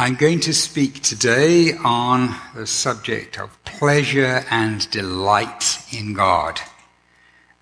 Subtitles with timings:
[0.00, 6.60] I'm going to speak today on the subject of pleasure and delight in God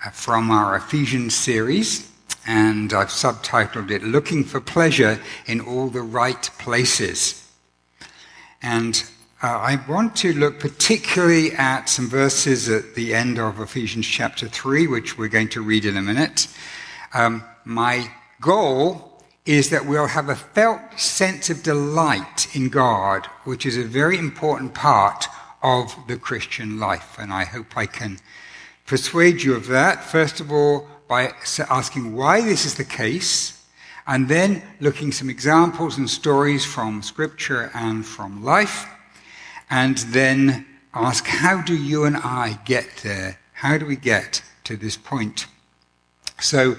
[0.04, 2.12] uh, from our Ephesians series,
[2.46, 7.50] and I've subtitled it Looking for Pleasure in All the Right Places.
[8.60, 9.02] And
[9.42, 14.46] uh, I want to look particularly at some verses at the end of Ephesians chapter
[14.46, 16.48] 3, which we're going to read in a minute.
[17.14, 18.10] Um, my
[18.42, 19.15] goal
[19.46, 24.18] is that we'll have a felt sense of delight in God, which is a very
[24.18, 25.26] important part
[25.62, 27.16] of the Christian life.
[27.18, 28.18] And I hope I can
[28.86, 31.32] persuade you of that, first of all, by
[31.70, 33.64] asking why this is the case,
[34.06, 38.86] and then looking some examples and stories from Scripture and from life,
[39.70, 43.38] and then ask how do you and I get there?
[43.52, 45.46] How do we get to this point?
[46.40, 46.76] So,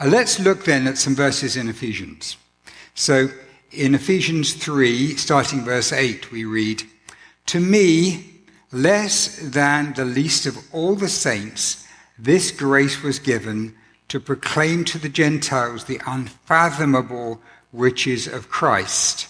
[0.00, 2.36] Uh, let's look then at some verses in Ephesians.
[2.94, 3.28] So,
[3.70, 6.82] in Ephesians 3, starting verse 8, we read,
[7.46, 8.24] To me,
[8.72, 11.86] less than the least of all the saints,
[12.18, 13.74] this grace was given
[14.08, 17.40] to proclaim to the Gentiles the unfathomable
[17.72, 19.28] riches of Christ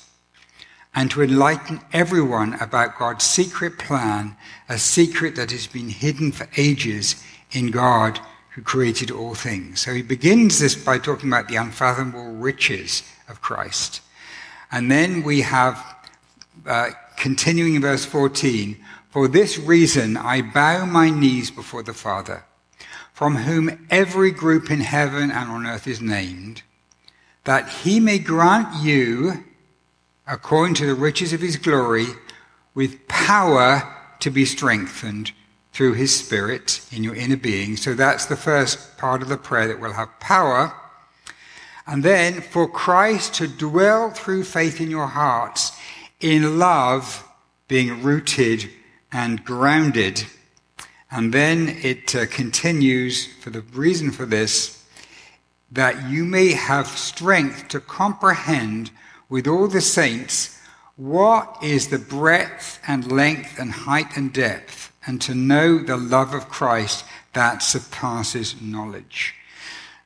[0.95, 4.37] and to enlighten everyone about God's secret plan,
[4.69, 8.21] a secret that has been hidden for ages in God
[8.55, 9.81] who created all things.
[9.81, 14.01] So he begins this by talking about the unfathomable riches of Christ.
[14.71, 15.85] And then we have,
[16.65, 18.77] uh, continuing in verse 14,
[19.11, 22.45] for this reason I bow my knees before the Father,
[23.13, 26.63] from whom every group in heaven and on earth is named,
[27.43, 29.45] that he may grant you,
[30.29, 32.07] according to the riches of his glory,
[32.73, 33.83] with power
[34.21, 35.33] to be strengthened
[35.75, 37.77] through his spirit in your inner being.
[37.77, 40.73] So that's the first part of the prayer that will have power.
[41.85, 45.73] And then for Christ to dwell through faith in your hearts
[46.21, 47.29] in love
[47.67, 48.71] being rooted
[49.11, 50.25] and grounded.
[51.11, 54.81] And then it uh, continues for the reason for this
[55.73, 58.93] that you may have strength to comprehend
[59.29, 60.61] with all the saints
[60.95, 66.35] what is the breadth and length and height and depth and to know the love
[66.35, 69.35] of Christ that surpasses knowledge.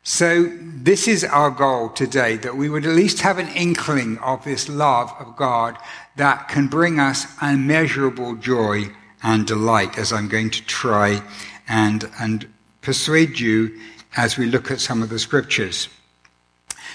[0.02, 4.42] So, this is our goal today that we would at least have an inkling of
[4.42, 5.76] this love of God
[6.16, 8.84] that can bring us immeasurable joy
[9.22, 11.22] and delight, as I'm going to try
[11.68, 12.48] and, and
[12.80, 13.78] persuade you
[14.16, 15.88] as we look at some of the scriptures.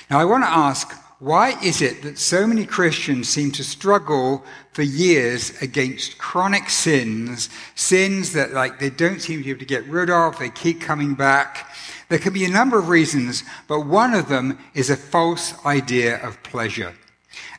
[0.10, 4.44] Now, I want to ask why is it that so many Christians seem to struggle
[4.74, 9.66] for years against chronic sins, sins that like they don't seem to be able to
[9.66, 11.74] get rid of, they keep coming back?
[12.10, 16.22] There can be a number of reasons, but one of them is a false idea
[16.22, 16.94] of pleasure.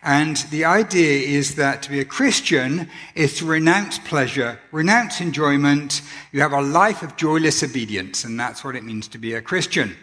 [0.03, 6.03] And the idea is that to be a Christian is to renounce pleasure, renounce enjoyment.
[6.31, 9.41] You have a life of joyless obedience, and that's what it means to be a
[9.41, 9.97] Christian.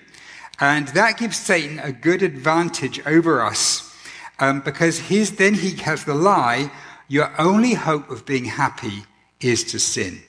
[0.62, 3.94] And that gives Satan a good advantage over us
[4.40, 5.00] um, because
[5.32, 6.72] then he has the lie
[7.08, 9.04] your only hope of being happy
[9.42, 10.22] is to sin.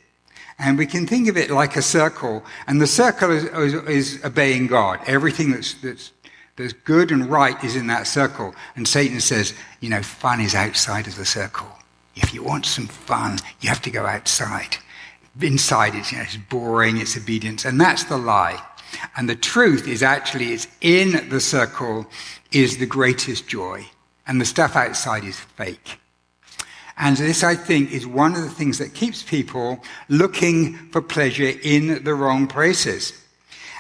[0.59, 4.25] And we can think of it like a circle, and the circle is, is, is
[4.25, 4.99] obeying God.
[5.07, 6.11] Everything that's, that's,
[6.57, 8.55] that's good and right is in that circle.
[8.75, 11.69] And Satan says, you know, fun is outside of the circle.
[12.17, 14.77] If you want some fun, you have to go outside.
[15.41, 18.61] Inside, it's, you know, it's boring, it's obedience, and that's the lie.
[19.17, 22.07] And the truth is actually it's in the circle
[22.51, 23.87] is the greatest joy.
[24.27, 25.99] And the stuff outside is fake.
[26.97, 31.53] And this, I think, is one of the things that keeps people looking for pleasure
[31.63, 33.13] in the wrong places.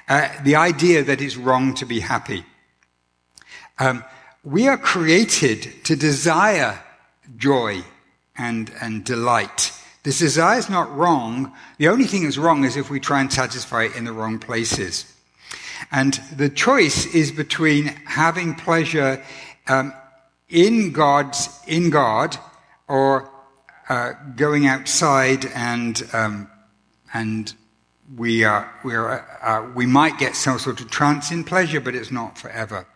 [0.08, 2.44] Uh, the idea that it's wrong to be happy.
[3.78, 4.02] Um,
[4.44, 6.82] we are created to desire
[7.36, 7.82] joy
[8.36, 9.72] and, and delight.
[10.02, 11.52] This desire is not wrong.
[11.78, 14.38] The only thing that's wrong is if we try and satisfy it in the wrong
[14.38, 15.12] places.
[15.90, 19.22] And the choice is between having pleasure
[19.68, 19.92] um,
[20.48, 22.36] in God's in God
[22.88, 23.30] or
[23.88, 26.50] uh, going outside and um,
[27.14, 27.54] and
[28.16, 32.10] we are we are uh, we might get some sort of transient pleasure, but it's
[32.10, 32.86] not forever.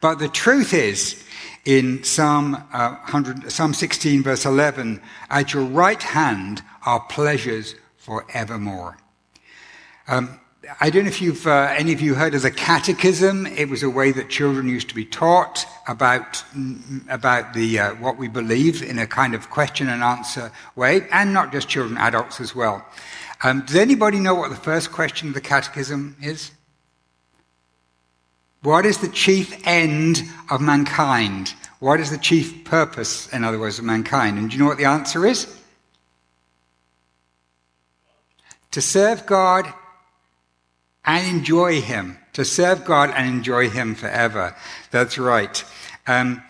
[0.00, 1.24] But the truth is,
[1.64, 5.00] in Psalm, uh, 100, Psalm 16, verse 11,
[5.30, 8.96] at your right hand are pleasures forevermore.
[10.08, 10.40] Um,
[10.80, 13.46] I don't know if you've, uh, any of you heard of the catechism.
[13.46, 16.44] It was a way that children used to be taught about,
[17.08, 21.32] about the, uh, what we believe in a kind of question and answer way, and
[21.32, 22.84] not just children, adults as well.
[23.42, 26.52] Um, does anybody know what the first question of the catechism is?
[28.62, 31.54] What is the chief end of mankind?
[31.80, 34.38] What is the chief purpose, in other words, of mankind?
[34.38, 35.52] And do you know what the answer is?
[38.70, 39.72] To serve God
[41.04, 42.18] and enjoy Him.
[42.34, 44.54] To serve God and enjoy Him forever.
[44.92, 45.64] That's right.
[46.06, 46.42] Um,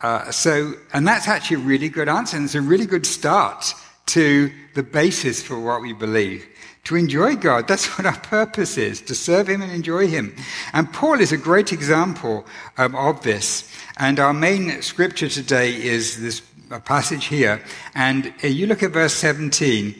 [0.00, 3.74] uh, so, and that's actually a really good answer, and it's a really good start
[4.06, 6.46] to the basis for what we believe.
[6.84, 10.34] To enjoy God, that's what our purpose is, to serve Him and enjoy Him.
[10.72, 12.46] And Paul is a great example
[12.78, 13.70] um, of this.
[13.98, 16.42] And our main scripture today is this
[16.84, 17.60] passage here.
[17.94, 19.94] And uh, you look at verse 17,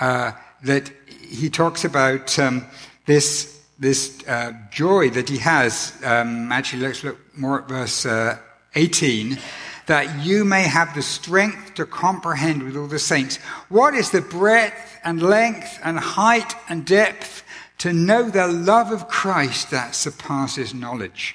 [0.00, 0.32] uh,
[0.64, 2.64] that he talks about um,
[3.06, 5.92] this, this uh, joy that he has.
[6.04, 8.38] Um, actually, let's look more at verse uh,
[8.74, 9.38] 18
[9.86, 13.36] that you may have the strength to comprehend with all the saints
[13.68, 17.42] what is the breadth and length and height and depth
[17.78, 21.34] to know the love of Christ that surpasses knowledge.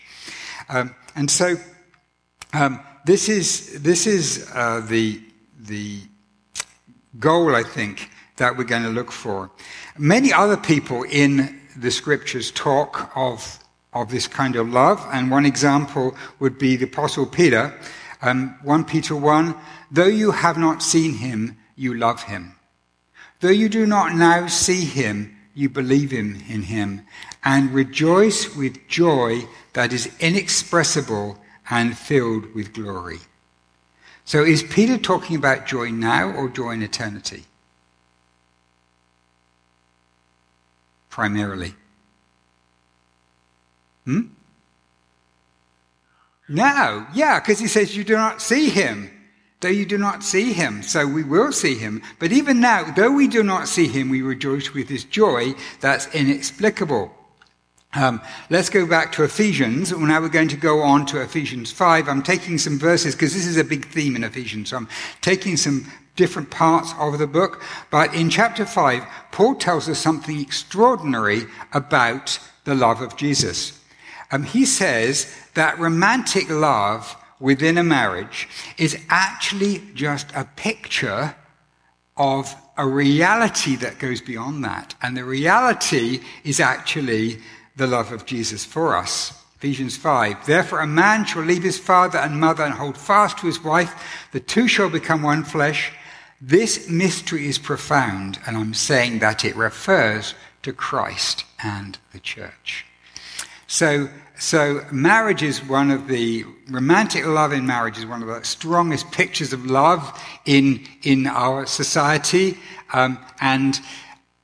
[0.70, 1.58] Um, and so
[2.54, 5.22] um, this is this is uh, the
[5.60, 6.00] the
[7.20, 9.50] goal I think that we're going to look for.
[9.98, 13.60] Many other people in the scriptures talk of
[13.94, 17.74] of this kind of love, and one example would be the Apostle Peter
[18.22, 19.56] um, 1 Peter 1
[19.92, 22.56] Though you have not seen him, you love him.
[23.40, 27.02] Though you do not now see him, you believe him in him
[27.44, 31.38] and rejoice with joy that is inexpressible
[31.69, 33.19] and filled with glory.
[34.25, 37.46] So is Peter talking about joy now or joy in eternity?
[41.10, 41.74] Primarily.
[44.06, 44.28] Hmm?
[46.50, 49.10] No, yeah, because he says you do not see him,
[49.60, 50.82] though you do not see him.
[50.82, 52.02] So we will see him.
[52.20, 56.14] But even now, though we do not see him, we rejoice with his joy that's
[56.16, 57.14] inexplicable.
[57.94, 59.92] Um, let's go back to Ephesians.
[59.92, 62.08] Now we're going to go on to Ephesians 5.
[62.08, 64.70] I'm taking some verses because this is a big theme in Ephesians.
[64.70, 64.90] So I'm
[65.22, 67.62] taking some different parts of the book.
[67.90, 73.77] But in chapter 5, Paul tells us something extraordinary about the love of Jesus.
[74.32, 78.48] Um, he says that romantic love within a marriage
[78.78, 81.36] is actually just a picture
[82.18, 84.96] of a reality that goes beyond that.
[85.02, 87.40] And the reality is actually
[87.76, 89.34] the love of Jesus for us.
[89.58, 90.46] Ephesians 5.
[90.46, 94.28] Therefore, a man shall leave his father and mother and hold fast to his wife.
[94.32, 95.92] The two shall become one flesh.
[96.40, 102.86] This mystery is profound, and I'm saying that it refers to Christ and the church.
[103.68, 104.10] So,
[104.40, 109.12] so marriage is one of the romantic love in marriage is one of the strongest
[109.12, 110.02] pictures of love
[110.46, 112.58] in in our society
[112.94, 113.80] um, and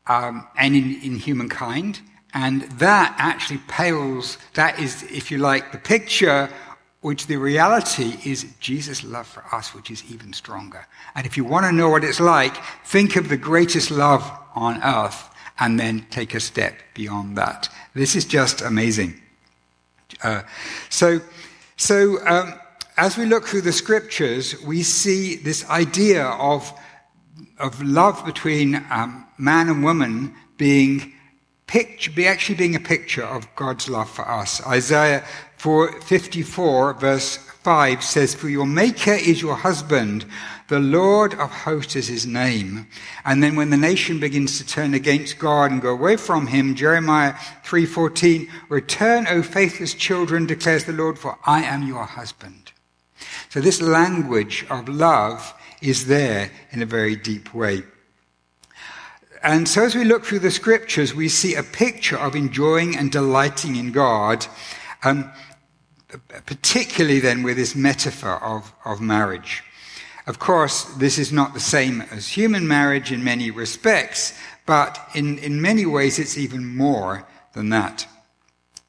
[0.08, 2.02] um, and in, in humankind.
[2.34, 4.38] And that actually pales.
[4.56, 6.50] That is, if you like, the picture
[7.02, 10.88] which the reality is Jesus' love for us, which is even stronger.
[11.16, 12.56] And if you want to know what it's like,
[12.86, 14.24] think of the greatest love
[14.56, 15.30] on earth
[15.60, 17.70] and then take a step beyond that.
[17.94, 19.22] This is just amazing.
[20.24, 20.42] Uh,
[20.90, 21.20] so,
[21.78, 22.54] so um,
[22.98, 26.72] as we look through the scriptures, we see this idea of,
[27.60, 31.14] of love between um, man and woman being
[31.68, 34.66] picture, be actually being a picture of God's love for us.
[34.66, 35.24] Isaiah
[35.58, 40.26] 4, 54 verse 5 says, For your maker is your husband,
[40.74, 42.88] the Lord of hosts is his name.
[43.26, 46.74] And then when the nation begins to turn against God and go away from him,
[46.74, 52.72] Jeremiah 3:14, "Return, O faithless children," declares the Lord, "for I am your husband."
[53.50, 57.84] So this language of love is there in a very deep way.
[59.44, 63.12] And so as we look through the scriptures, we see a picture of enjoying and
[63.12, 64.48] delighting in God,
[65.04, 65.32] um,
[66.48, 69.62] particularly then with this metaphor of, of marriage.
[70.26, 75.38] Of course, this is not the same as human marriage in many respects, but in,
[75.40, 78.08] in many ways it's even more than that.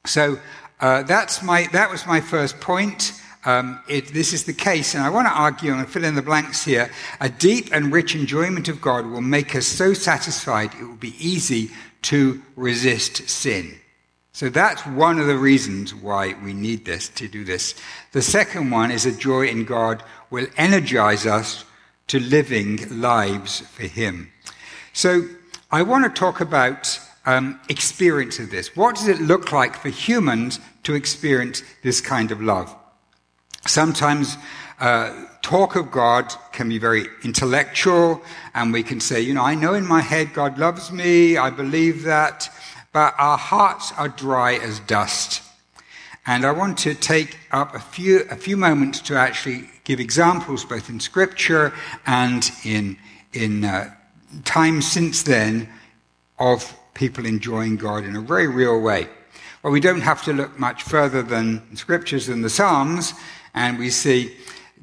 [0.07, 0.39] So
[0.81, 3.21] uh, that's my, that was my first point.
[3.45, 6.23] Um, it, this is the case, and I want to argue and fill in the
[6.23, 6.91] blanks here.
[7.21, 11.17] A deep and rich enjoyment of God will make us so satisfied it will be
[11.19, 11.71] easy
[12.03, 13.79] to resist sin.
[14.35, 17.77] So that's one of the reasons why we need this, to do this.
[18.11, 21.65] The second one is a joy in God will energize us
[22.09, 24.33] to living lives for Him.
[24.93, 25.29] So
[25.71, 28.75] I want to talk about um, experience of this.
[28.75, 32.75] What does it look like for humans to experience this kind of love?
[33.69, 34.37] Sometimes
[34.81, 38.21] uh, talk of God can be very intellectual,
[38.53, 41.51] and we can say, you know, I know in my head God loves me, I
[41.51, 42.51] believe that
[42.95, 45.43] but our hearts are dry as dust.
[46.27, 50.65] And I want to take up a few, a few moments to actually give examples,
[50.65, 51.75] both in Scripture
[52.07, 52.97] and in,
[53.33, 53.93] in uh,
[54.45, 55.69] times since then,
[56.39, 59.09] of people enjoying God in a very real way.
[59.63, 63.13] Well, we don't have to look much further than Scriptures than the Psalms,
[63.55, 64.37] and we see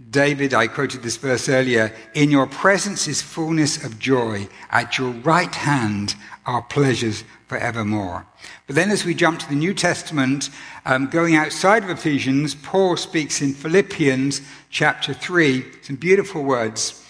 [0.09, 4.49] David, I quoted this verse earlier, in your presence is fullness of joy.
[4.69, 6.15] At your right hand
[6.45, 8.25] are pleasures forevermore.
[8.65, 10.49] But then as we jump to the New Testament,
[10.85, 14.39] um, going outside of Ephesians, Paul speaks in Philippians
[14.69, 17.05] chapter 3, some beautiful words.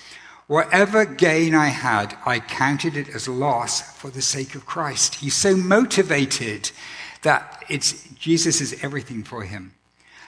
[0.47, 5.13] Whatever gain I had, I counted it as loss for the sake of Christ.
[5.13, 6.71] He's so motivated
[7.21, 9.75] that it's, Jesus is everything for him.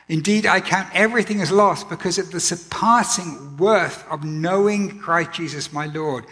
[0.10, 5.74] Indeed, I count everything as loss because of the surpassing worth of knowing Christ Jesus
[5.74, 6.26] my Lord.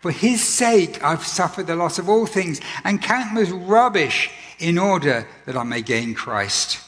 [0.00, 4.30] For his sake, I've suffered the loss of all things and count them as rubbish
[4.58, 6.80] in order that I may gain Christ.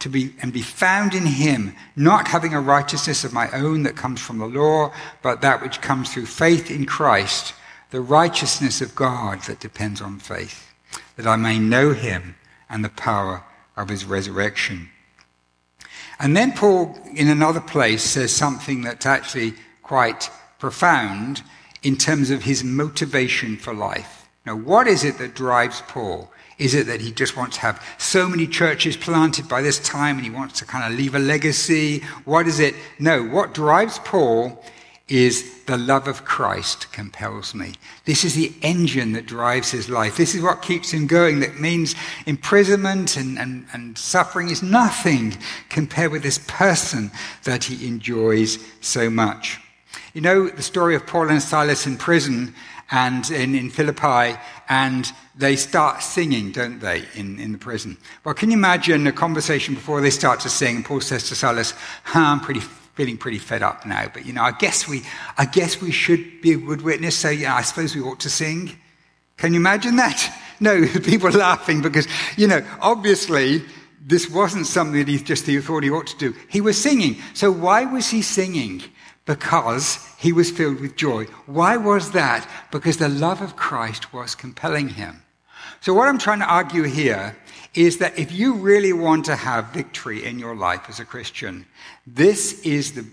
[0.00, 3.96] To be, and be found in him, not having a righteousness of my own that
[3.96, 4.92] comes from the law,
[5.22, 7.52] but that which comes through faith in Christ,
[7.90, 10.72] the righteousness of God that depends on faith,
[11.16, 12.36] that I may know him
[12.70, 13.42] and the power
[13.76, 14.88] of his resurrection.
[16.20, 20.30] And then Paul, in another place, says something that's actually quite
[20.60, 21.42] profound
[21.82, 24.28] in terms of his motivation for life.
[24.46, 26.30] Now, what is it that drives Paul?
[26.58, 30.16] Is it that he just wants to have so many churches planted by this time
[30.16, 32.00] and he wants to kind of leave a legacy?
[32.24, 32.74] What is it?
[32.98, 34.64] No, what drives Paul
[35.06, 37.74] is the love of Christ compels me.
[38.04, 40.16] This is the engine that drives his life.
[40.16, 41.40] This is what keeps him going.
[41.40, 41.94] That means
[42.26, 45.36] imprisonment and, and, and suffering is nothing
[45.70, 47.10] compared with this person
[47.44, 49.60] that he enjoys so much.
[50.14, 52.54] You know the story of Paul and Silas in prison
[52.90, 57.98] and in, in Philippi, and they start singing, don't they, in, in the prison?
[58.24, 60.82] Well, can you imagine a conversation before they start to sing?
[60.82, 64.42] Paul says to Silas, huh, I'm pretty feeling pretty fed up now, but you know,
[64.42, 65.02] I guess we,
[65.36, 68.30] I guess we should be a good witness, so yeah, I suppose we ought to
[68.30, 68.72] sing.
[69.36, 70.34] Can you imagine that?
[70.60, 73.62] No, people are laughing because, you know, obviously
[74.04, 76.34] this wasn't something that he just thought he ought to do.
[76.48, 77.18] He was singing.
[77.32, 78.82] So why was he singing?
[79.28, 81.24] Because he was filled with joy.
[81.44, 82.48] Why was that?
[82.72, 85.22] Because the love of Christ was compelling him.
[85.82, 87.36] So, what I'm trying to argue here
[87.74, 91.66] is that if you really want to have victory in your life as a Christian,
[92.06, 93.04] this is the,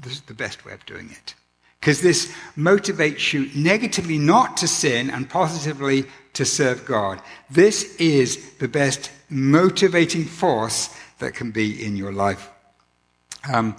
[0.00, 1.36] this is the best way of doing it.
[1.78, 7.22] Because this motivates you negatively not to sin and positively to serve God.
[7.48, 12.50] This is the best motivating force that can be in your life.
[13.48, 13.76] Um,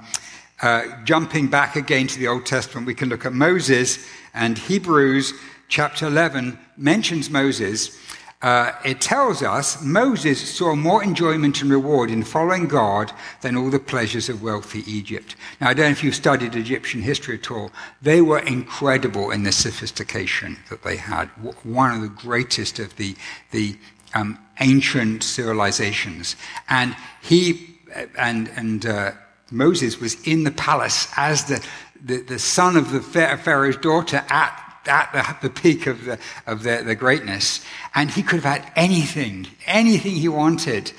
[0.61, 5.33] uh, jumping back again to the Old Testament, we can look at Moses, and Hebrews
[5.67, 7.97] chapter 11 mentions Moses.
[8.41, 13.11] Uh, it tells us Moses saw more enjoyment and reward in following God
[13.41, 15.35] than all the pleasures of wealthy Egypt.
[15.59, 17.71] Now, I don't know if you've studied Egyptian history at all.
[18.01, 21.27] They were incredible in the sophistication that they had.
[21.63, 23.15] One of the greatest of the,
[23.51, 23.77] the
[24.13, 26.37] um, ancient civilizations.
[26.69, 27.77] And he,
[28.17, 29.11] and, and, uh,
[29.51, 31.65] Moses was in the palace as the,
[32.03, 36.63] the, the son of the Pharaoh's daughter at at the, the, peak of, the, of
[36.63, 37.63] the, the, greatness.
[37.95, 40.91] And he could have had anything, anything he wanted.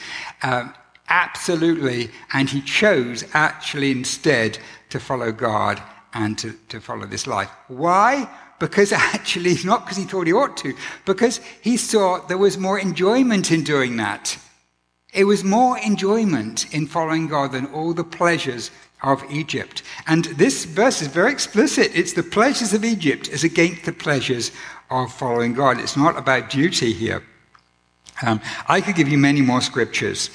[0.43, 0.75] Um,
[1.09, 2.11] absolutely.
[2.33, 4.59] And he chose actually instead
[4.91, 5.83] to follow God
[6.15, 7.51] and to, to follow this life.
[7.69, 8.29] Why?
[8.59, 12.79] Because actually, not because he thought he ought to, because he saw there was more
[12.79, 14.39] enjoyment in doing that.
[15.13, 18.71] It was more enjoyment in following God than all the pleasures
[19.03, 19.83] of Egypt.
[20.07, 21.91] And this verse is very explicit.
[21.95, 24.53] It's the pleasures of Egypt as against the pleasures
[24.91, 25.81] of following God.
[25.81, 27.23] It's not about duty here.
[28.23, 30.31] Um, I could give you many more scriptures,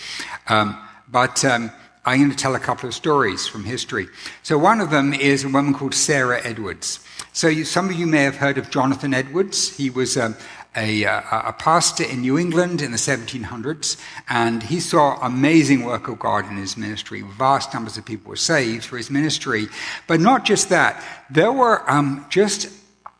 [0.49, 0.75] um,
[1.09, 1.71] but um,
[2.03, 4.07] I'm going to tell a couple of stories from history.
[4.43, 7.05] So one of them is a woman called Sarah Edwards.
[7.33, 9.75] So you, some of you may have heard of Jonathan Edwards.
[9.75, 10.35] He was um,
[10.75, 13.97] a, uh, a, pastor in New England in the 1700s,
[14.29, 17.21] and he saw amazing work of God in his ministry.
[17.21, 19.67] Vast numbers of people were saved through his ministry.
[20.07, 22.69] But not just that, there were um, just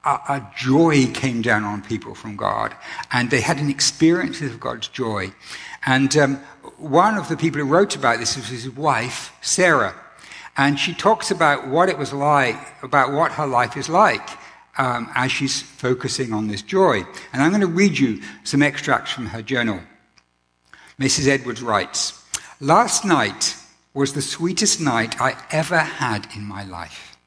[0.04, 2.76] a, a, joy came down on people from God,
[3.12, 5.32] and they had an experience of God's joy.
[5.86, 6.36] And um,
[6.78, 9.96] one of the people who wrote about this was his wife, Sarah.
[10.58, 14.30] And she talks about what it was like, about what her life is like
[14.77, 17.03] um, as she's focusing on this joy.
[17.34, 19.79] And I'm going to read you some extracts from her journal.
[21.00, 21.27] Mrs.
[21.27, 22.24] Edwards writes
[22.60, 23.55] Last night
[23.94, 27.17] was the sweetest night I ever had in my life.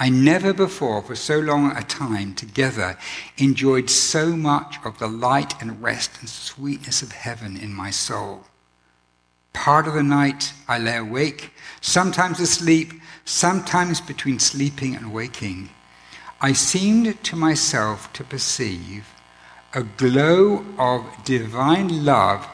[0.00, 2.96] I never before, for so long a time together,
[3.36, 8.44] enjoyed so much of the light and rest and sweetness of heaven in my soul.
[9.52, 11.50] Part of the night I lay awake,
[11.80, 12.92] sometimes asleep,
[13.24, 15.70] sometimes between sleeping and waking.
[16.40, 19.08] I seemed to myself to perceive
[19.74, 22.46] a glow of divine love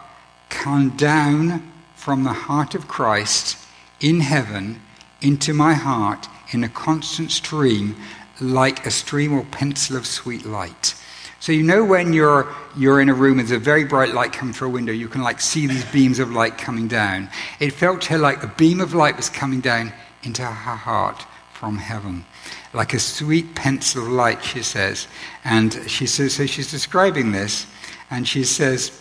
[0.48, 3.58] come down from the heart of Christ
[4.00, 4.80] in heaven
[5.20, 7.96] into my heart in a constant stream,
[8.40, 10.94] like a stream or pencil of sweet light.
[11.38, 14.32] So you know when you're you're in a room and there's a very bright light
[14.32, 17.28] coming through a window, you can like see these beams of light coming down.
[17.60, 21.26] It felt to her like a beam of light was coming down into her heart
[21.52, 22.24] from heaven
[22.72, 25.08] like a sweet pencil light, she says.
[25.44, 27.66] And she says, so she's describing this,
[28.10, 29.00] and she says,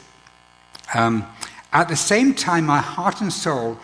[0.94, 1.26] um,
[1.72, 3.80] At the same time, my heart and soul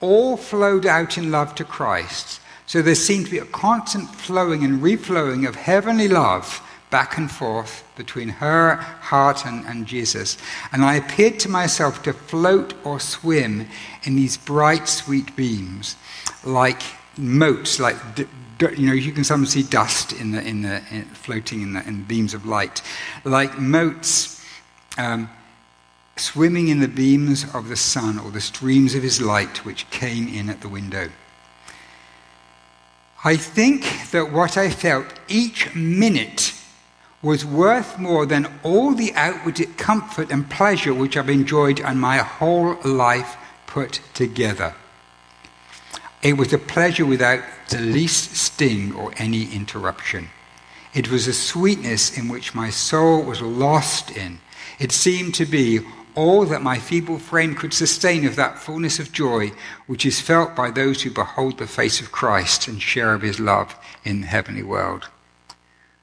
[0.00, 2.40] all flowed out in love to Christ.
[2.66, 6.60] So there seemed to be a constant flowing and reflowing of heavenly love
[6.90, 10.36] back and forth between her heart and, and Jesus.
[10.72, 13.66] And I appeared to myself to float or swim
[14.04, 15.96] in these bright, sweet beams,
[16.44, 16.82] like
[17.16, 17.96] motes, like
[18.70, 21.86] you know, you can sometimes see dust in the, in the, in, floating in the
[21.86, 22.82] in beams of light,
[23.24, 24.44] like motes
[24.98, 25.28] um,
[26.16, 30.28] swimming in the beams of the sun or the streams of his light which came
[30.28, 31.10] in at the window.
[33.24, 36.54] I think that what I felt each minute
[37.22, 42.18] was worth more than all the outward comfort and pleasure which I've enjoyed and my
[42.18, 44.74] whole life put together.
[46.20, 50.28] It was a pleasure without the least sting or any interruption.
[50.94, 54.38] It was a sweetness in which my soul was lost in.
[54.78, 55.80] It seemed to be
[56.14, 59.52] all that my feeble frame could sustain of that fullness of joy
[59.86, 63.40] which is felt by those who behold the face of Christ and share of his
[63.40, 63.74] love
[64.04, 65.08] in the heavenly world.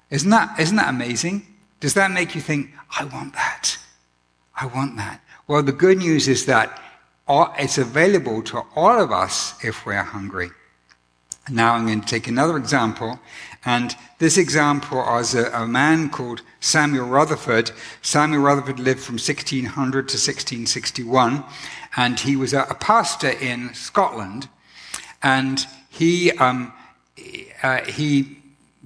[0.09, 1.45] Isn't that, isn't that amazing?
[1.79, 3.77] Does that make you think, I want that?
[4.59, 5.21] I want that.
[5.47, 6.81] Well, the good news is that
[7.27, 10.49] uh, it's available to all of us if we're hungry.
[11.50, 13.20] Now I'm going to take another example,
[13.65, 17.71] and this example was a, a, man called Samuel Rutherford.
[18.02, 21.43] Samuel Rutherford lived from 1600 to 1661,
[21.95, 24.47] and he was a, a pastor in Scotland,
[25.23, 26.71] and he um,
[27.63, 28.38] uh, he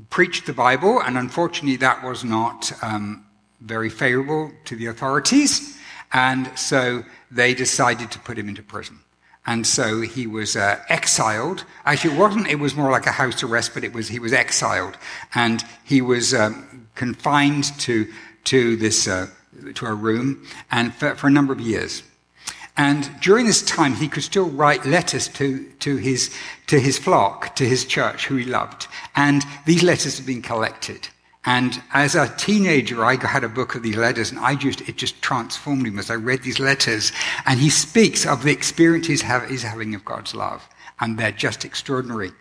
[0.10, 3.26] preached the Bible, and unfortunately that was not um,
[3.62, 5.78] very favorable to the authorities,
[6.14, 9.03] and so they decided to put him into prison.
[9.46, 11.66] And so he was uh, exiled.
[11.86, 14.32] Actually, it wasn't, it was more like a house arrest, but it was, he was
[14.32, 14.98] exiled.
[15.36, 18.08] And he was um, confined to,
[18.46, 19.28] to this, uh,
[19.76, 22.04] to a room and for, for, a number of years.
[22.78, 26.34] And during this time, he could still write letters to, to, his,
[26.68, 28.88] to his flock, to his church, who he loved.
[29.16, 31.10] And these letters have been collected.
[31.46, 34.96] And as a teenager, I had a book of these letters, and I just it
[34.96, 37.12] just transformed him as I read these letters.
[37.46, 40.68] And he speaks of the experience he's, he's having of God's love,
[41.02, 42.32] and they're just extraordinary.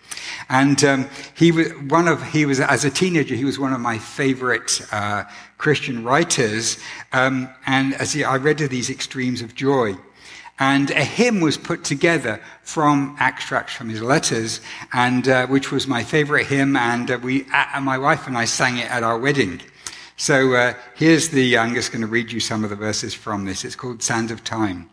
[0.49, 3.81] And um, he was one of he was as a teenager, he was one of
[3.81, 5.25] my favorite uh,
[5.59, 6.79] Christian writers.
[7.13, 9.97] Um, and as he, I read of these extremes of joy.
[10.63, 14.61] And a hymn was put together from extracts from his letters,
[14.93, 16.77] and uh, which was my favorite hymn.
[16.77, 19.61] And uh, we, uh, my wife and I sang it at our wedding.
[20.17, 21.59] So uh, here's the.
[21.59, 23.65] I'm just going to read you some of the verses from this.
[23.65, 24.89] It's called "Sands of Time."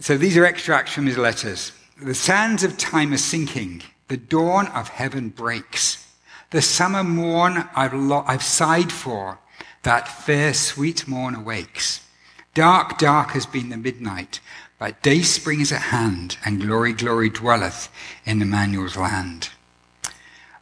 [0.00, 1.72] So these are extracts from his letters.
[2.00, 3.82] The sands of time are sinking.
[4.08, 6.10] The dawn of heaven breaks.
[6.52, 9.40] The summer morn I've, lo- I've sighed for.
[9.82, 12.07] That fair, sweet morn awakes.
[12.54, 14.40] Dark, dark has been the midnight,
[14.78, 17.88] but day spring is at hand, and glory, glory dwelleth
[18.24, 19.50] in Emmanuel's land.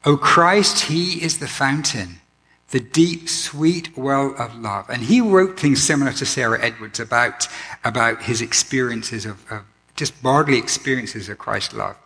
[0.05, 2.20] O Christ, He is the fountain,
[2.70, 4.90] the deep, sweet well of love.
[4.90, 7.49] And he wrote things similar to Sarah Edwards about,
[7.85, 9.62] about his experiences of, of
[9.94, 11.96] just bodily experiences of Christ's love.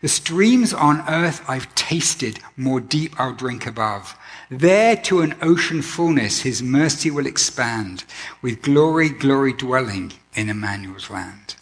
[0.00, 4.16] The streams on earth I've tasted, more deep I'll drink above.
[4.50, 8.04] There to an ocean fullness his mercy will expand,
[8.40, 11.56] with glory, glory dwelling in Emmanuel's land.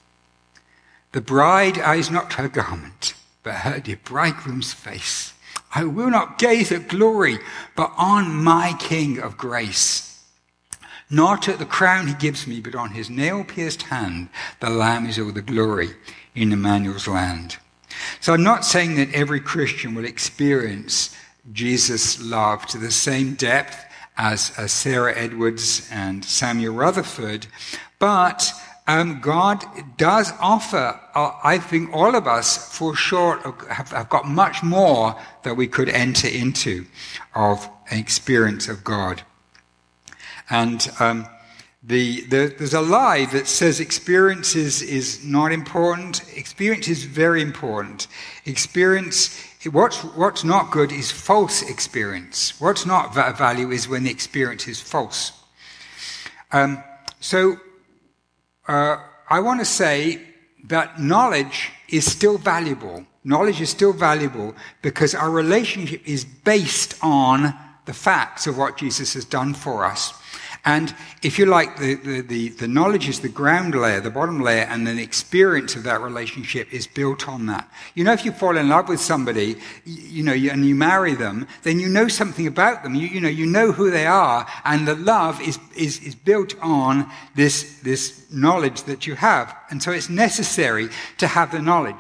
[1.13, 5.33] The bride eyes not her garment, but her dear bridegroom's face.
[5.75, 7.39] I will not gaze at glory,
[7.75, 10.23] but on my King of grace.
[11.09, 14.29] Not at the crown he gives me, but on his nail pierced hand,
[14.61, 15.91] the Lamb is all the glory
[16.35, 17.59] in Emmanuel's land.
[18.21, 21.17] So I'm not saying that every Christian will experience
[21.53, 23.85] Jesus' love to the same depth
[24.17, 27.47] as, as Sarah Edwards and Samuel Rutherford,
[27.99, 28.53] but
[28.89, 29.65] um, God
[29.97, 35.17] does offer, uh, I think all of us, for sure, have, have, got much more
[35.43, 36.87] that we could enter into
[37.35, 39.23] of an experience of God.
[40.49, 41.27] And um,
[41.87, 46.21] The, the, there's a lie that says experience is, is not important.
[46.37, 48.09] Experience is very important.
[48.45, 52.61] Experience, what's, what's not good is false experience.
[52.61, 55.31] What's not value is when the experience is false.
[56.51, 56.83] Um,
[57.21, 57.57] so,
[58.67, 58.97] uh,
[59.31, 60.23] I want to say
[60.65, 63.07] that knowledge is still valuable.
[63.23, 69.15] Knowledge is still valuable because our relationship is based on the facts of what Jesus
[69.15, 70.13] has done for us.
[70.67, 74.41] And if you like, the, the, the, the, knowledge is the ground layer, the bottom
[74.41, 77.71] layer, and then the experience of that relationship is built on that.
[77.95, 81.47] You know, if you fall in love with somebody, you know, and you marry them,
[81.63, 82.97] then you know something about them.
[82.97, 86.57] You, you know, you know who they are, and the love is, is, is built
[86.61, 89.57] on this, this knowledge that you have.
[89.71, 91.95] And so it's necessary to have the knowledge.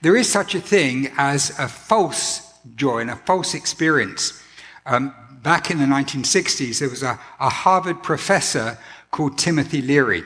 [0.00, 4.42] There is such a thing as a false joy and a false experience.
[4.86, 5.14] Um,
[5.48, 8.76] back in the 1960s, there was a, a Harvard professor
[9.10, 10.22] called Timothy Leary.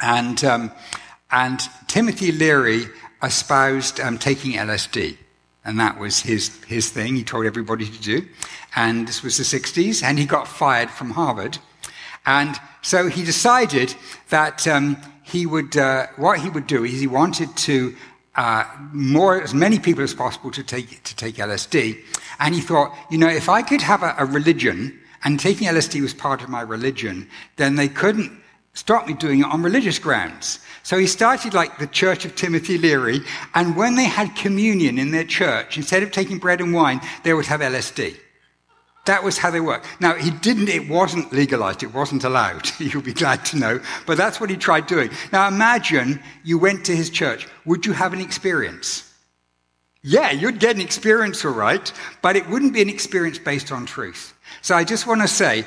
[0.00, 0.70] And, um,
[1.32, 2.84] and Timothy Leary
[3.24, 5.16] espoused um, taking LSD.
[5.64, 7.16] And that was his, his thing.
[7.16, 8.24] He told everybody to do.
[8.76, 11.58] And this was the 60s, and he got fired from Harvard.
[12.24, 13.96] And so he decided
[14.28, 17.96] that um, he would, uh, what he would do is he wanted to
[18.36, 21.98] uh, more, as many people as possible to take, to take LSD.
[22.40, 26.00] And he thought, you know, if I could have a, a religion, and taking LSD
[26.00, 28.32] was part of my religion, then they couldn't
[28.72, 30.60] stop me doing it on religious grounds.
[30.82, 33.20] So he started like the Church of Timothy Leary,
[33.54, 37.34] and when they had communion in their church, instead of taking bread and wine, they
[37.34, 38.16] would have LSD.
[39.06, 39.86] That was how they worked.
[40.00, 42.68] Now, he didn't, it wasn't legalized, it wasn't allowed.
[42.78, 43.80] You'll be glad to know.
[44.06, 45.10] But that's what he tried doing.
[45.32, 47.48] Now, imagine you went to his church.
[47.64, 49.09] Would you have an experience?
[50.02, 53.84] Yeah, you'd get an experience, all right, but it wouldn't be an experience based on
[53.84, 54.34] truth.
[54.62, 55.66] So I just want to say,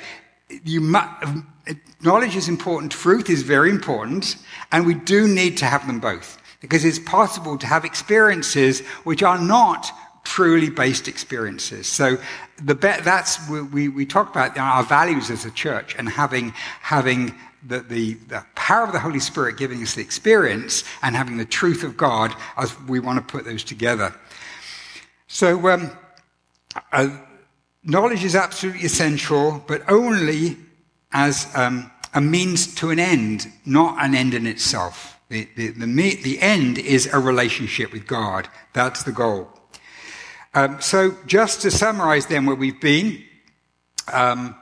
[2.01, 4.37] knowledge is important, truth is very important,
[4.71, 6.39] and we do need to have them both.
[6.61, 9.91] Because it's possible to have experiences which are not
[10.23, 11.87] truly based experiences.
[11.87, 12.17] So
[12.61, 17.79] the that's we, we talk about our values as a church and having having the,
[17.81, 21.83] the, the, power of the Holy Spirit giving us the experience and having the truth
[21.83, 24.13] of God as we want to put those together.
[25.27, 25.91] So um,
[26.91, 27.09] uh,
[27.83, 30.57] knowledge is absolutely essential, but only
[31.11, 35.19] as um, a means to an end, not an end in itself.
[35.29, 38.47] The, the, the, the end is a relationship with God.
[38.73, 39.49] That's the goal.
[40.53, 43.23] Um, so, just to summarize then where we've been,
[44.11, 44.55] um,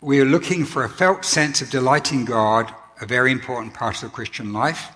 [0.00, 3.96] we are looking for a felt sense of delight in God, a very important part
[3.96, 4.90] of the Christian life.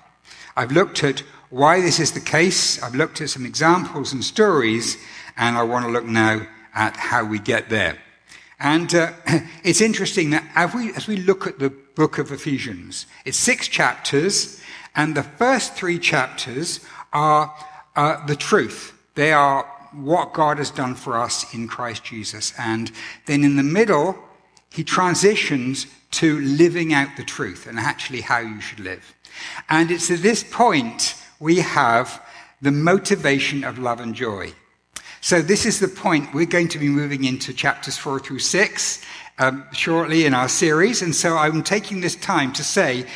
[0.56, 2.82] I've looked at why this is the case.
[2.82, 4.96] I've looked at some examples and stories,
[5.36, 7.98] and I want to look now at how we get there.
[8.58, 9.12] And uh,
[9.62, 13.68] it's interesting that as we, as we look at the book of Ephesians, it's six
[13.68, 14.62] chapters,
[14.96, 16.80] and the first three chapters
[17.12, 17.54] are
[17.96, 18.98] uh, the truth.
[19.14, 22.54] They are what God has done for us in Christ Jesus.
[22.58, 22.90] And
[23.26, 24.18] then in the middle,
[24.70, 29.14] he transitions to living out the truth and actually how you should live.
[29.68, 32.22] And it's at this point we have
[32.62, 34.52] the motivation of love and joy.
[35.20, 39.02] So this is the point we're going to be moving into chapters four through six
[39.38, 41.02] um, shortly in our series.
[41.02, 43.06] And so I'm taking this time to say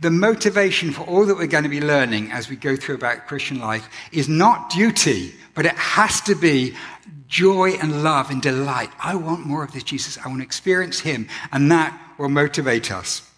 [0.00, 3.28] the motivation for all that we're going to be learning as we go through about
[3.28, 6.74] Christian life is not duty, but it has to be
[7.28, 8.90] joy and love and delight.
[8.98, 10.18] I want more of this Jesus.
[10.18, 11.28] I want to experience him.
[11.52, 13.28] And that will motivate us.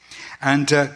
[0.40, 0.88] And uh,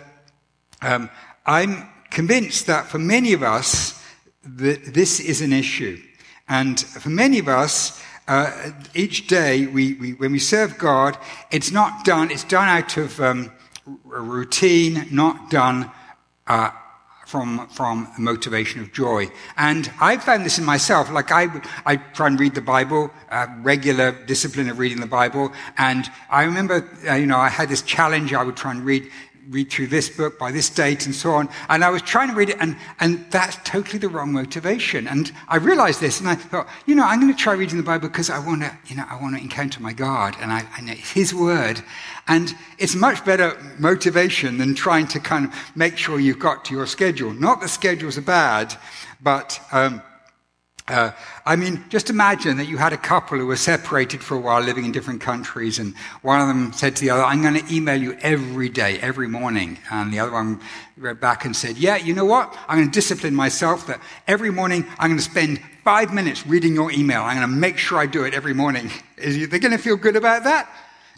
[0.80, 1.10] um,
[1.44, 4.00] I'm convinced that for many of us,
[4.44, 6.00] that this is an issue.
[6.48, 11.18] And for many of us, uh, each day we, we, when we serve God,
[11.50, 13.52] it's not done, it's done out of um,
[14.04, 15.90] routine, not done
[16.46, 16.70] uh,
[17.26, 19.26] from, from a motivation of joy.
[19.56, 21.10] And I found this in myself.
[21.10, 21.48] Like I,
[21.84, 25.52] I try and read the Bible, uh, regular discipline of reading the Bible.
[25.76, 28.32] And I remember, uh, you know, I had this challenge.
[28.32, 29.10] I would try and read
[29.50, 31.48] read through this book by this date and so on.
[31.68, 35.06] And I was trying to read it, and, and that's totally the wrong motivation.
[35.08, 37.82] And I realized this, and I thought, you know, I'm going to try reading the
[37.82, 40.66] Bible because I want to, you know, I want to encounter my God, and I,
[40.76, 41.82] I know His Word.
[42.26, 46.74] And it's much better motivation than trying to kind of make sure you've got to
[46.74, 47.32] your schedule.
[47.32, 48.74] Not that schedules are bad,
[49.22, 50.02] but um,
[50.86, 51.12] uh,
[51.46, 54.60] I mean, just imagine that you had a couple who were separated for a while,
[54.60, 57.74] living in different countries, and one of them said to the other, I'm going to
[57.74, 59.78] email you every day, every morning.
[59.90, 60.60] And the other one
[60.98, 62.54] read back and said, Yeah, you know what?
[62.68, 66.74] I'm going to discipline myself that every morning I'm going to spend five minutes reading
[66.74, 67.22] your email.
[67.22, 68.90] I'm going to make sure I do it every morning.
[69.16, 70.68] Is they going to feel good about that?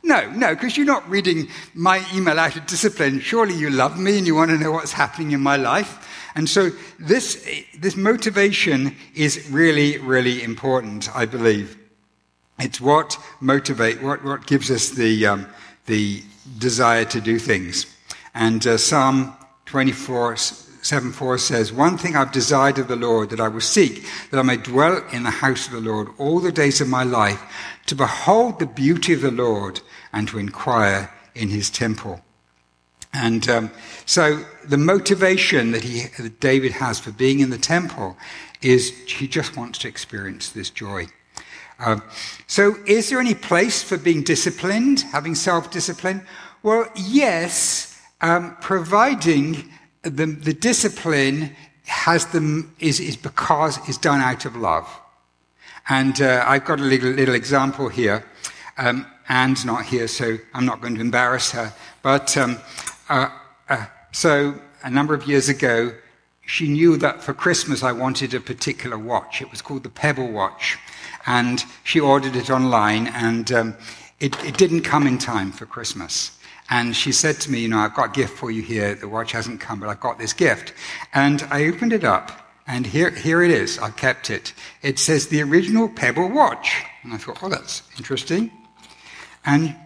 [0.05, 3.19] No, no, because you're not reading my email out of discipline.
[3.19, 6.16] Surely you love me and you want to know what's happening in my life.
[6.37, 11.79] And so this, this motivation is really, really important, I believe.
[12.59, 15.47] It's what motivate, what, what gives us the, um,
[15.87, 16.23] the
[16.59, 17.87] desire to do things.
[18.35, 23.41] And uh, Psalm 24, 7 4 says, One thing I've desired of the Lord that
[23.41, 26.53] I will seek, that I may dwell in the house of the Lord all the
[26.53, 27.43] days of my life,
[27.87, 29.81] to behold the beauty of the Lord
[30.13, 32.21] and to inquire in his temple.
[33.17, 33.71] And um,
[34.05, 38.17] so the motivation that, he, that David has for being in the temple
[38.61, 41.07] is he just wants to experience this joy.
[41.79, 42.03] Um,
[42.47, 46.23] so, is there any place for being disciplined, having self discipline?
[46.63, 49.71] Well, yes, um, providing
[50.03, 54.89] the, the discipline has them is, is because it's done out of love.
[55.89, 58.25] And uh, I've got a little, little example here.
[58.79, 61.73] Um, Anne's not here, so I'm not going to embarrass her.
[62.03, 62.59] But um,
[63.09, 63.29] uh,
[63.69, 65.93] uh, so a number of years ago,
[66.47, 69.43] she knew that for Christmas I wanted a particular watch.
[69.43, 70.79] It was called the Pebble Watch.
[71.27, 73.77] And she ordered it online, and um,
[74.21, 76.39] it, it didn't come in time for Christmas.
[76.71, 78.95] And she said to me, You know, I've got a gift for you here.
[78.95, 80.73] The watch hasn't come, but I've got this gift.
[81.15, 83.79] And I opened it up, and here, here it is.
[83.79, 84.53] I kept it.
[84.83, 86.85] It says the original Pebble watch.
[87.03, 88.51] And I thought, Oh, that's interesting.
[89.45, 89.77] And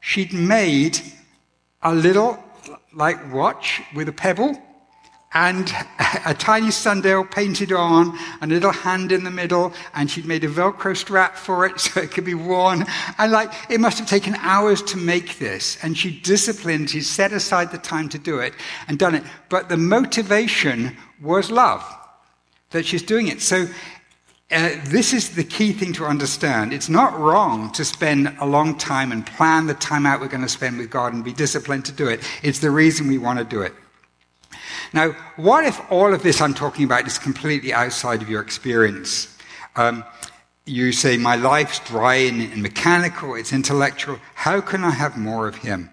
[0.00, 1.00] she'd made
[1.82, 2.42] a little,
[2.94, 4.56] like, watch with a pebble
[5.34, 5.74] and
[6.26, 10.44] a tiny sundial painted on, and a little hand in the middle, and she'd made
[10.44, 12.84] a Velcro strap for it so it could be worn.
[13.18, 15.76] And like, it must have taken hours to make this.
[15.82, 18.54] And she disciplined, she set aside the time to do it
[18.86, 19.24] and done it.
[19.48, 21.84] But the motivation was love
[22.70, 23.40] that she's doing it.
[23.40, 23.66] So
[24.54, 26.72] uh, this is the key thing to understand.
[26.72, 30.42] It's not wrong to spend a long time and plan the time out we're going
[30.42, 32.20] to spend with God and be disciplined to do it.
[32.42, 33.74] It's the reason we want to do it.
[34.92, 39.36] Now, what if all of this I'm talking about is completely outside of your experience?
[39.74, 40.04] Um,
[40.66, 44.18] you say, My life's dry and, mechanical, it's intellectual.
[44.34, 45.90] How can I have more of Him?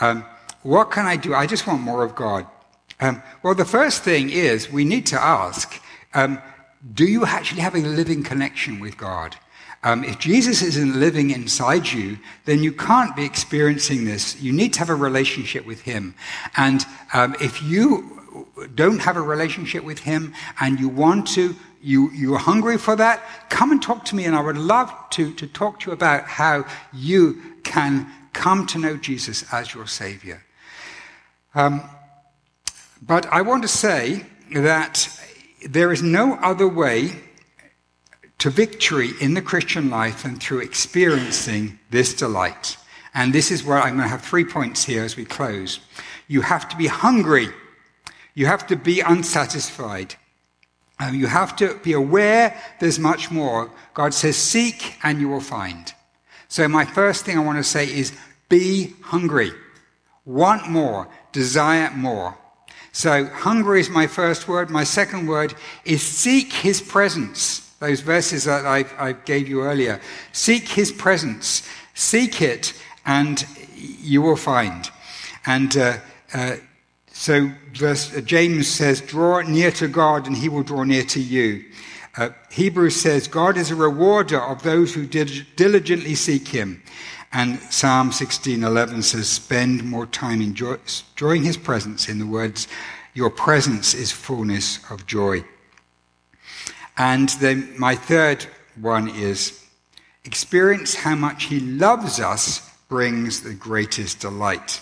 [0.00, 0.24] Um,
[0.62, 1.34] what can I do?
[1.34, 2.46] I just want more of God.
[3.00, 5.82] Um, well, the first thing is we need to ask
[6.14, 6.40] um,
[6.94, 9.36] do you actually have a living connection with God?
[9.84, 14.40] Um, if Jesus isn't living inside you, then you can't be experiencing this.
[14.40, 16.14] You need to have a relationship with Him.
[16.56, 18.20] And um, if you
[18.74, 23.22] don't have a relationship with Him and you want to, you, you're hungry for that,
[23.48, 24.24] come and talk to me.
[24.24, 28.78] And I would love to, to talk to you about how you can come to
[28.78, 30.44] know Jesus as your Savior.
[31.54, 31.82] Um,
[33.04, 35.21] but I want to say that
[35.68, 37.12] there is no other way
[38.38, 42.76] to victory in the Christian life than through experiencing this delight.
[43.14, 45.80] And this is where I'm going to have three points here as we close.
[46.28, 47.48] You have to be hungry.
[48.34, 50.16] You have to be unsatisfied.
[50.98, 53.70] Um, you have to be aware there's much more.
[53.94, 55.92] God says, seek and you will find.
[56.48, 58.12] So my first thing I want to say is
[58.48, 59.52] be hungry.
[60.24, 61.08] Want more.
[61.32, 62.36] Desire more.
[62.92, 64.70] So hungry is my first word.
[64.70, 70.00] My second word is seek his presence those verses that I, I gave you earlier.
[70.30, 72.74] Seek his presence, seek it,
[73.04, 73.44] and
[73.76, 74.88] you will find.
[75.46, 75.98] And uh,
[76.32, 76.56] uh,
[77.10, 81.20] so verse, uh, James says, Draw near to God, and he will draw near to
[81.20, 81.64] you.
[82.16, 86.80] Uh, Hebrews says, God is a rewarder of those who diligently seek him.
[87.32, 92.68] And Psalm 16:11 says, "Spend more time enjoying His presence." In the words,
[93.14, 95.44] "Your presence is fullness of joy."
[96.96, 99.60] And then my third one is
[100.24, 104.80] experience how much he loves us brings the greatest delight.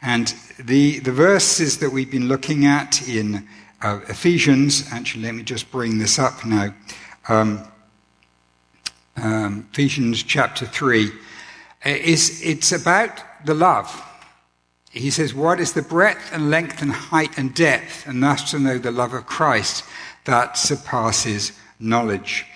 [0.00, 3.48] And the, the verses that we've been looking at in
[3.82, 6.74] uh, Ephesians, actually, let me just bring this up now.
[7.28, 7.62] Um,
[9.16, 11.10] um, Ephesians chapter 3,
[11.84, 14.02] is it's about the love.
[14.90, 18.06] He says, What is the breadth and length and height and depth?
[18.06, 19.84] And thus to know the love of Christ
[20.24, 22.46] that surpasses knowledge.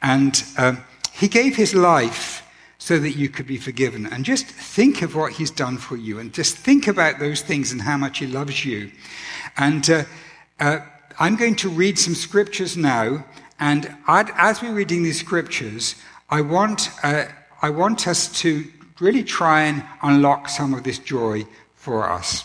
[0.00, 2.44] And um, he gave his life
[2.78, 4.06] so that you could be forgiven.
[4.06, 7.72] And just think of what he's done for you and just think about those things
[7.72, 8.92] and how much he loves you.
[9.56, 10.04] And uh,
[10.60, 10.78] uh,
[11.18, 13.24] I'm going to read some scriptures now.
[13.58, 15.96] And I'd, as we're reading these scriptures,
[16.30, 17.24] I want, uh,
[17.60, 18.64] I want us to
[19.00, 22.44] really try and unlock some of this joy for us.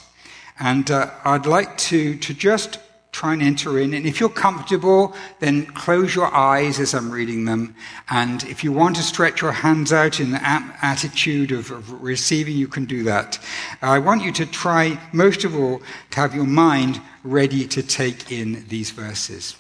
[0.59, 2.79] And uh, I'd like to, to just
[3.11, 3.93] try and enter in.
[3.93, 7.75] And if you're comfortable, then close your eyes as I'm reading them.
[8.09, 12.57] And if you want to stretch your hands out in the attitude of, of receiving,
[12.57, 13.39] you can do that.
[13.81, 18.31] I want you to try, most of all, to have your mind ready to take
[18.31, 19.55] in these verses.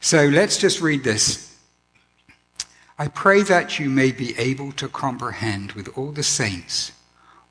[0.00, 1.47] So let's just read this.
[3.00, 6.90] I pray that you may be able to comprehend with all the saints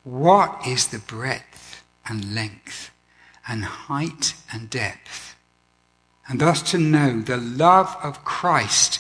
[0.04, 2.92] what is the breadth and length
[3.48, 5.38] and height and depth,
[6.28, 9.00] and thus to know the love of Christ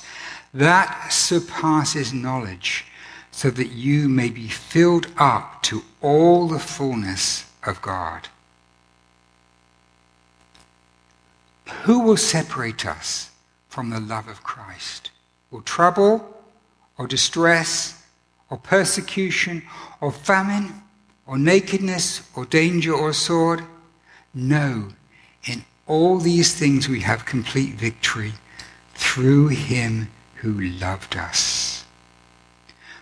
[0.53, 2.85] that surpasses knowledge,
[3.29, 8.29] so that you may be filled up to all the fullness of God.
[11.83, 13.31] Who will separate us
[13.67, 15.11] from the love of Christ?
[15.51, 16.36] Will trouble
[16.97, 18.03] or distress
[18.49, 19.63] or persecution
[20.01, 20.81] or famine
[21.25, 23.63] or nakedness or danger or sword?
[24.33, 24.89] No,
[25.45, 28.33] in all these things we have complete victory
[28.93, 31.85] through him who loved us.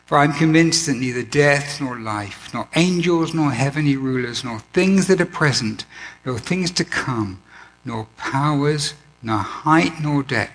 [0.06, 4.60] For I am convinced that neither death nor life, nor angels nor heavenly rulers, nor
[4.60, 5.86] things that are present,
[6.24, 7.42] nor things to come,
[7.84, 10.54] nor powers, nor height nor depth,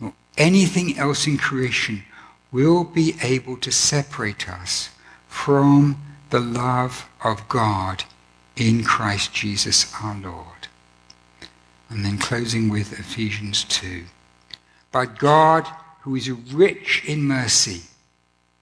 [0.00, 2.04] nor anything else in creation
[2.54, 4.88] will be able to separate us
[5.26, 8.04] from the love of God
[8.54, 10.68] in Christ Jesus our Lord.
[11.90, 14.04] And then closing with Ephesians 2.
[14.92, 15.66] But God,
[16.02, 17.82] who is rich in mercy,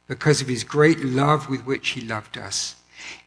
[0.09, 2.77] because of his great love with which he loved us,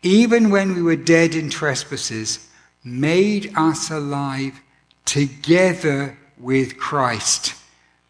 [0.02, 2.50] even when we were dead in trespasses,
[2.84, 4.60] made us alive
[5.06, 7.54] together with Christ.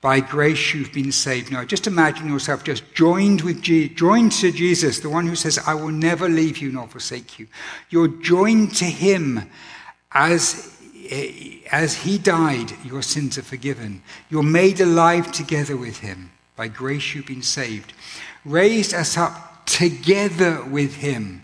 [0.05, 1.51] By grace you've been saved.
[1.51, 5.57] Now, just imagine yourself just joined with Je- joined to Jesus, the one who says,
[5.65, 7.47] "I will never leave you nor forsake you."
[7.89, 9.49] You're joined to Him
[10.11, 10.69] as
[11.09, 12.71] eh, as He died.
[12.85, 14.03] Your sins are forgiven.
[14.29, 16.29] You're made alive together with Him.
[16.55, 17.93] By grace you've been saved.
[18.45, 21.41] Raised us up together with Him.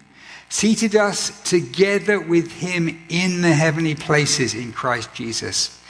[0.50, 5.81] Seated us together with Him in the heavenly places in Christ Jesus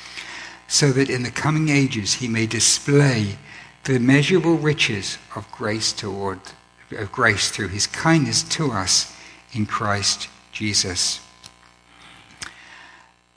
[0.71, 3.37] so that in the coming ages he may display
[3.83, 6.39] the immeasurable riches of grace toward
[6.91, 9.13] of grace through his kindness to us
[9.51, 11.19] in Christ Jesus.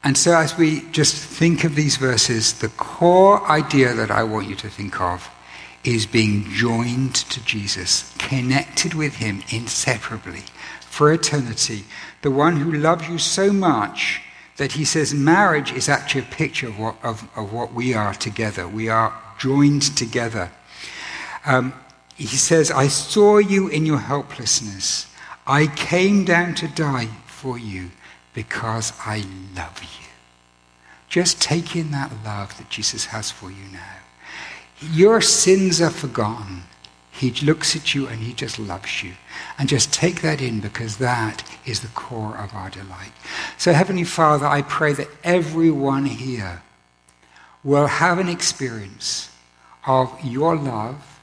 [0.04, 4.48] And so as we just think of these verses, the core idea that I want
[4.48, 5.28] you to think of
[5.82, 10.44] is being joined to Jesus, connected with him inseparably
[10.82, 11.84] for eternity,
[12.22, 14.20] the one who loves you so much
[14.56, 18.14] that he says marriage is actually a picture of what, of, of what we are
[18.14, 18.68] together.
[18.68, 20.50] We are joined together.
[21.44, 21.74] Um,
[22.16, 25.06] he says, I saw you in your helplessness.
[25.46, 27.90] I came down to die for you
[28.32, 30.06] because I love you.
[31.08, 33.96] Just take in that love that Jesus has for you now.
[34.80, 36.62] Your sins are forgotten.
[37.14, 39.12] He looks at you and he just loves you.
[39.56, 43.12] And just take that in because that is the core of our delight.
[43.56, 46.62] So, Heavenly Father, I pray that everyone here
[47.62, 49.30] will have an experience
[49.86, 51.20] of your love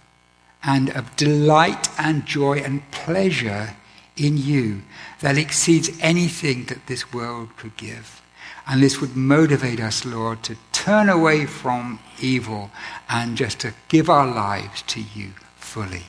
[0.63, 3.75] and of delight and joy and pleasure
[4.15, 4.83] in you
[5.19, 8.21] that exceeds anything that this world could give.
[8.65, 12.71] And this would motivate us, Lord, to turn away from evil
[13.09, 15.33] and just to give our lives to you
[15.71, 16.03] fully.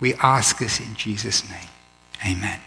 [0.00, 1.68] We ask this in Jesus' name.
[2.24, 2.60] Amen.